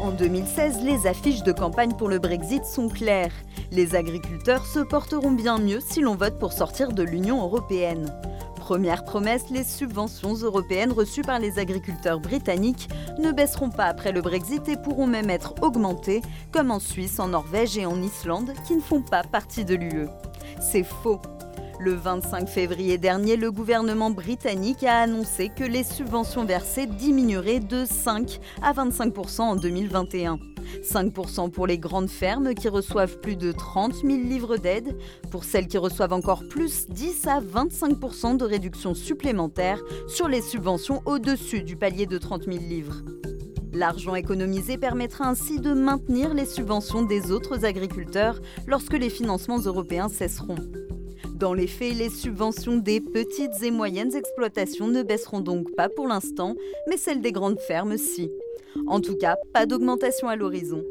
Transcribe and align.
En 0.00 0.12
2016, 0.12 0.82
les 0.82 1.06
affiches 1.06 1.42
de 1.42 1.52
campagne 1.52 1.92
pour 1.92 2.08
le 2.08 2.18
Brexit 2.18 2.64
sont 2.64 2.88
claires. 2.88 3.34
Les 3.70 3.94
agriculteurs 3.94 4.64
se 4.64 4.78
porteront 4.80 5.30
bien 5.30 5.58
mieux 5.58 5.80
si 5.80 6.00
l'on 6.00 6.14
vote 6.14 6.38
pour 6.38 6.54
sortir 6.54 6.92
de 6.92 7.02
l'Union 7.02 7.42
européenne. 7.42 8.10
Première 8.56 9.04
promesse, 9.04 9.50
les 9.50 9.62
subventions 9.62 10.32
européennes 10.34 10.92
reçues 10.92 11.20
par 11.20 11.38
les 11.38 11.58
agriculteurs 11.58 12.18
britanniques 12.18 12.88
ne 13.18 13.30
baisseront 13.30 13.68
pas 13.68 13.84
après 13.84 14.12
le 14.12 14.22
Brexit 14.22 14.66
et 14.70 14.78
pourront 14.78 15.06
même 15.06 15.28
être 15.28 15.54
augmentées, 15.60 16.22
comme 16.50 16.70
en 16.70 16.80
Suisse, 16.80 17.20
en 17.20 17.28
Norvège 17.28 17.76
et 17.76 17.84
en 17.84 18.00
Islande, 18.00 18.52
qui 18.66 18.76
ne 18.76 18.80
font 18.80 19.02
pas 19.02 19.22
partie 19.22 19.66
de 19.66 19.74
l'UE. 19.74 20.08
C'est 20.60 20.84
faux. 20.84 21.20
Le 21.82 21.94
25 21.94 22.46
février 22.46 22.98
dernier, 22.98 23.36
le 23.36 23.50
gouvernement 23.50 24.10
britannique 24.10 24.84
a 24.84 25.00
annoncé 25.00 25.48
que 25.48 25.64
les 25.64 25.82
subventions 25.82 26.44
versées 26.44 26.84
diminueraient 26.84 27.60
de 27.60 27.86
5 27.86 28.38
à 28.60 28.74
25% 28.74 29.40
en 29.40 29.56
2021. 29.56 30.38
5% 30.82 31.50
pour 31.50 31.66
les 31.66 31.78
grandes 31.78 32.10
fermes 32.10 32.52
qui 32.52 32.68
reçoivent 32.68 33.18
plus 33.20 33.36
de 33.36 33.50
30 33.50 33.94
000 33.94 34.08
livres 34.08 34.58
d'aide. 34.58 34.94
Pour 35.30 35.44
celles 35.44 35.68
qui 35.68 35.78
reçoivent 35.78 36.12
encore 36.12 36.42
plus, 36.50 36.86
10 36.90 37.26
à 37.26 37.40
25% 37.40 38.36
de 38.36 38.44
réduction 38.44 38.92
supplémentaire 38.92 39.80
sur 40.06 40.28
les 40.28 40.42
subventions 40.42 41.00
au-dessus 41.06 41.62
du 41.62 41.76
palier 41.76 42.04
de 42.04 42.18
30 42.18 42.44
000 42.44 42.58
livres. 42.58 43.00
L'argent 43.72 44.14
économisé 44.14 44.76
permettra 44.76 45.26
ainsi 45.26 45.58
de 45.60 45.72
maintenir 45.72 46.34
les 46.34 46.44
subventions 46.44 47.04
des 47.04 47.30
autres 47.30 47.64
agriculteurs 47.64 48.38
lorsque 48.66 48.98
les 48.98 49.08
financements 49.08 49.60
européens 49.60 50.10
cesseront. 50.10 50.56
Dans 51.40 51.54
les 51.54 51.66
faits, 51.66 51.96
les 51.96 52.10
subventions 52.10 52.76
des 52.76 53.00
petites 53.00 53.62
et 53.62 53.70
moyennes 53.70 54.14
exploitations 54.14 54.88
ne 54.88 55.02
baisseront 55.02 55.40
donc 55.40 55.74
pas 55.74 55.88
pour 55.88 56.06
l'instant, 56.06 56.54
mais 56.86 56.98
celles 56.98 57.22
des 57.22 57.32
grandes 57.32 57.58
fermes 57.58 57.96
si. 57.96 58.30
En 58.86 59.00
tout 59.00 59.16
cas, 59.16 59.36
pas 59.54 59.64
d'augmentation 59.64 60.28
à 60.28 60.36
l'horizon. 60.36 60.84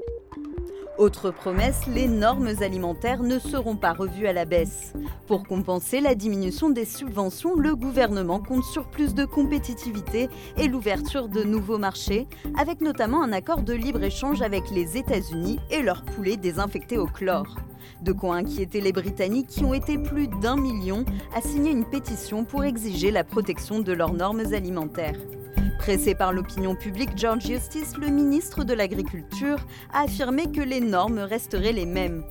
Autre 1.00 1.32
promesse, 1.32 1.88
les 1.88 2.10
normes 2.10 2.52
alimentaires 2.60 3.24
ne 3.24 3.40
seront 3.40 3.78
pas 3.78 3.94
revues 3.94 4.28
à 4.28 4.34
la 4.34 4.44
baisse. 4.44 4.92
Pour 5.28 5.48
compenser 5.48 6.02
la 6.02 6.14
diminution 6.14 6.70
des 6.70 6.84
subventions, 6.84 7.56
le 7.56 7.74
gouvernement 7.74 8.42
compte 8.42 8.66
sur 8.66 8.86
plus 8.90 9.16
de 9.16 9.24
compétitivité 9.24 10.28
et 10.58 10.68
l'ouverture 10.68 11.30
de 11.30 11.42
nouveaux 11.42 11.78
marchés, 11.78 12.28
avec 12.58 12.82
notamment 12.82 13.24
un 13.24 13.32
accord 13.32 13.62
de 13.62 13.72
libre-échange 13.72 14.42
avec 14.42 14.70
les 14.72 14.98
États-Unis 14.98 15.62
et 15.72 15.84
leurs 15.84 16.04
poulets 16.04 16.36
désinfectés 16.36 16.98
au 16.98 17.08
chlore. 17.08 17.56
De 18.02 18.12
quoi 18.12 18.36
inquiéter 18.36 18.82
les 18.82 18.92
Britanniques 18.92 19.48
qui 19.48 19.64
ont 19.64 19.74
été 19.74 19.98
plus 19.98 20.28
d'un 20.28 20.58
million 20.58 21.06
à 21.34 21.40
signer 21.40 21.72
une 21.72 21.86
pétition 21.86 22.44
pour 22.44 22.66
exiger 22.66 23.12
la 23.12 23.24
protection 23.24 23.80
de 23.80 23.94
leurs 23.94 24.14
normes 24.14 24.44
alimentaires. 24.54 25.16
Pressé 25.90 26.14
par 26.14 26.34
l'opinion 26.34 26.76
publique, 26.76 27.18
George 27.18 27.48
Justice, 27.48 27.98
le 27.98 28.10
ministre 28.10 28.64
de 28.64 28.76
l'Agriculture, 28.76 29.58
a 29.92 30.02
affirmé 30.02 30.52
que 30.52 30.62
les 30.62 30.82
normes 30.82 31.18
resteraient 31.18 31.74
les 31.74 31.88
mêmes. 31.88 32.24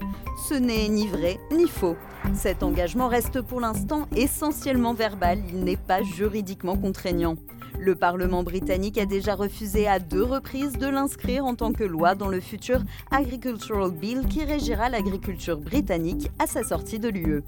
Ce 0.49 0.55
n'est 0.55 0.89
ni 0.89 1.09
vrai 1.09 1.41
ni 1.51 1.67
faux. 1.67 1.97
Cet 2.35 2.63
engagement 2.63 3.09
reste 3.09 3.41
pour 3.41 3.61
l'instant 3.61 4.07
essentiellement 4.15 4.95
verbal, 4.95 5.41
il 5.49 5.65
n'est 5.65 5.77
pas 5.77 6.05
juridiquement 6.05 6.77
contraignant. 6.77 7.35
Le 7.81 7.95
Parlement 7.95 8.43
britannique 8.43 8.99
a 8.99 9.07
déjà 9.07 9.37
refusé 9.37 9.87
à 9.87 10.01
deux 10.01 10.23
reprises 10.23 10.73
de 10.73 10.89
l'inscrire 10.89 11.45
en 11.45 11.55
tant 11.55 11.73
que 11.73 11.85
loi 11.85 12.17
dans 12.17 12.27
le 12.27 12.41
futur 12.41 12.81
Agricultural 13.13 13.93
Bill 13.93 14.27
qui 14.29 14.45
régira 14.45 14.89
l'agriculture 14.89 15.59
britannique 15.59 16.29
à 16.41 16.47
sa 16.47 16.65
sortie 16.65 16.99
de 16.99 17.09
l'UE. 17.09 17.45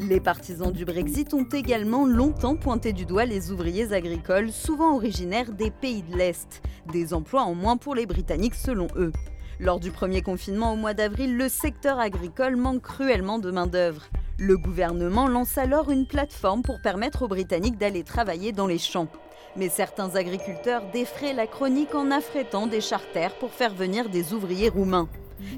Les 0.00 0.20
partisans 0.20 0.72
du 0.72 0.86
Brexit 0.86 1.34
ont 1.34 1.46
également 1.52 2.06
longtemps 2.06 2.56
pointé 2.56 2.92
du 2.94 3.04
doigt 3.04 3.26
les 3.26 3.50
ouvriers 3.50 3.92
agricoles, 3.92 4.52
souvent 4.52 4.96
originaires 4.96 5.52
des 5.52 5.70
pays 5.70 6.02
de 6.02 6.16
l'Est, 6.16 6.62
des 6.90 7.12
emplois 7.12 7.42
en 7.42 7.54
moins 7.54 7.76
pour 7.76 7.94
les 7.94 8.06
Britanniques 8.06 8.54
selon 8.54 8.88
eux. 8.96 9.12
Lors 9.60 9.80
du 9.80 9.90
premier 9.90 10.22
confinement 10.22 10.72
au 10.72 10.76
mois 10.76 10.94
d'avril, 10.94 11.36
le 11.36 11.48
secteur 11.48 11.98
agricole 11.98 12.56
manque 12.56 12.82
cruellement 12.82 13.38
de 13.38 13.50
main-d'œuvre. 13.50 14.08
Le 14.40 14.56
gouvernement 14.56 15.26
lance 15.26 15.58
alors 15.58 15.90
une 15.90 16.06
plateforme 16.06 16.62
pour 16.62 16.80
permettre 16.80 17.22
aux 17.22 17.28
Britanniques 17.28 17.76
d'aller 17.76 18.04
travailler 18.04 18.52
dans 18.52 18.68
les 18.68 18.78
champs. 18.78 19.08
Mais 19.56 19.68
certains 19.68 20.14
agriculteurs 20.14 20.84
défraient 20.92 21.32
la 21.32 21.48
chronique 21.48 21.96
en 21.96 22.12
affrétant 22.12 22.68
des 22.68 22.80
charters 22.80 23.36
pour 23.40 23.52
faire 23.52 23.74
venir 23.74 24.08
des 24.08 24.32
ouvriers 24.32 24.68
roumains. 24.68 25.08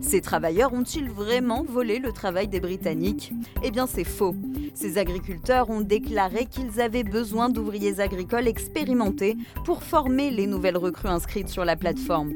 Ces 0.00 0.20
travailleurs 0.20 0.72
ont-ils 0.72 1.08
vraiment 1.08 1.62
volé 1.62 1.98
le 1.98 2.12
travail 2.12 2.48
des 2.48 2.60
Britanniques? 2.60 3.32
Eh 3.62 3.70
bien 3.70 3.86
c'est 3.86 4.04
faux. 4.04 4.34
Ces 4.74 4.98
agriculteurs 4.98 5.70
ont 5.70 5.80
déclaré 5.80 6.46
qu'ils 6.46 6.80
avaient 6.80 7.04
besoin 7.04 7.48
d'ouvriers 7.48 8.00
agricoles 8.00 8.48
expérimentés 8.48 9.36
pour 9.64 9.82
former 9.82 10.30
les 10.30 10.46
nouvelles 10.46 10.76
recrues 10.76 11.08
inscrites 11.08 11.48
sur 11.48 11.64
la 11.64 11.76
plateforme. 11.76 12.32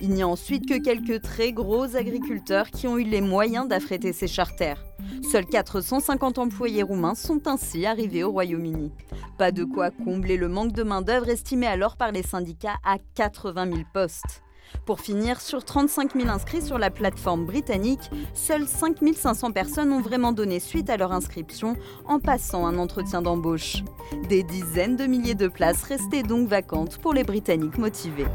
Il 0.00 0.10
n'y 0.10 0.22
a 0.22 0.28
ensuite 0.28 0.68
que 0.68 0.78
quelques 0.78 1.22
très 1.22 1.52
gros 1.52 1.96
agriculteurs 1.96 2.70
qui 2.70 2.86
ont 2.86 2.98
eu 2.98 3.04
les 3.04 3.20
moyens 3.20 3.66
d'affréter 3.66 4.12
ces 4.12 4.28
charters. 4.28 4.84
Seuls 5.30 5.46
450 5.46 6.38
employés 6.38 6.82
roumains 6.82 7.14
sont 7.14 7.48
ainsi 7.48 7.86
arrivés 7.86 8.24
au 8.24 8.30
Royaume-Uni. 8.30 8.92
Pas 9.36 9.52
de 9.52 9.64
quoi 9.64 9.90
combler 9.90 10.36
le 10.36 10.48
manque 10.48 10.72
de 10.72 10.82
main-d'œuvre 10.82 11.28
estimé 11.28 11.66
alors 11.66 11.96
par 11.96 12.12
les 12.12 12.22
syndicats 12.22 12.76
à 12.84 12.98
80 13.14 13.66
000 13.66 13.78
postes. 13.92 14.42
Pour 14.84 15.00
finir, 15.00 15.40
sur 15.40 15.64
35 15.64 16.14
000 16.14 16.28
inscrits 16.28 16.62
sur 16.62 16.78
la 16.78 16.90
plateforme 16.90 17.44
britannique, 17.44 18.10
seules 18.34 18.66
5 18.66 18.96
500 19.14 19.52
personnes 19.52 19.92
ont 19.92 20.00
vraiment 20.00 20.32
donné 20.32 20.60
suite 20.60 20.90
à 20.90 20.96
leur 20.96 21.12
inscription 21.12 21.76
en 22.06 22.18
passant 22.18 22.66
un 22.66 22.78
entretien 22.78 23.22
d'embauche. 23.22 23.82
Des 24.28 24.42
dizaines 24.42 24.96
de 24.96 25.06
milliers 25.06 25.34
de 25.34 25.48
places 25.48 25.82
restaient 25.82 26.22
donc 26.22 26.48
vacantes 26.48 26.98
pour 26.98 27.14
les 27.14 27.24
Britanniques 27.24 27.78
motivés. 27.78 28.26